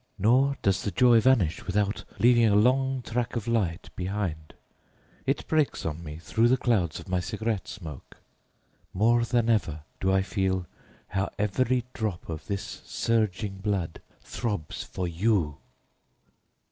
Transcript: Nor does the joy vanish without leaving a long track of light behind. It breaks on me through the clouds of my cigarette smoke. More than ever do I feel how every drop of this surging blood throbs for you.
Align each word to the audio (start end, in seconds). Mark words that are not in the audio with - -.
Nor 0.17 0.57
does 0.63 0.81
the 0.81 0.89
joy 0.89 1.19
vanish 1.19 1.67
without 1.67 2.05
leaving 2.17 2.45
a 2.47 2.55
long 2.55 3.03
track 3.03 3.35
of 3.35 3.47
light 3.47 3.91
behind. 3.95 4.55
It 5.27 5.47
breaks 5.47 5.85
on 5.85 6.03
me 6.03 6.17
through 6.17 6.47
the 6.47 6.57
clouds 6.57 6.99
of 6.99 7.07
my 7.07 7.19
cigarette 7.19 7.67
smoke. 7.67 8.17
More 8.95 9.23
than 9.23 9.47
ever 9.47 9.83
do 9.99 10.11
I 10.11 10.23
feel 10.23 10.65
how 11.09 11.29
every 11.37 11.83
drop 11.93 12.29
of 12.29 12.47
this 12.47 12.81
surging 12.83 13.59
blood 13.59 14.01
throbs 14.23 14.81
for 14.83 15.07
you. 15.07 15.59